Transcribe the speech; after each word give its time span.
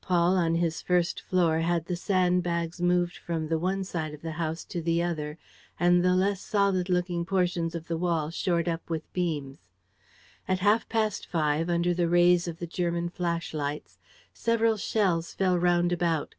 Paul, 0.00 0.36
on 0.36 0.54
his 0.54 0.80
first 0.80 1.20
floor, 1.20 1.58
had 1.58 1.86
the 1.86 1.96
sandbags 1.96 2.80
moved 2.80 3.16
from 3.16 3.48
the 3.48 3.58
one 3.58 3.82
side 3.82 4.14
of 4.14 4.22
the 4.22 4.30
house 4.38 4.62
to 4.66 4.80
the 4.80 5.02
other 5.02 5.38
and 5.76 6.04
the 6.04 6.14
less 6.14 6.40
solid 6.40 6.88
looking 6.88 7.24
portions 7.24 7.74
of 7.74 7.88
the 7.88 7.96
wall 7.96 8.30
shored 8.30 8.68
up 8.68 8.88
with 8.88 9.12
beams. 9.12 9.58
At 10.46 10.60
half 10.60 10.88
past 10.88 11.26
five, 11.26 11.68
under 11.68 11.94
the 11.94 12.08
rays 12.08 12.46
of 12.46 12.58
the 12.60 12.66
German 12.68 13.08
flashlights, 13.08 13.98
several 14.32 14.76
shells 14.76 15.34
fell 15.34 15.58
round 15.58 15.90
about. 15.90 16.36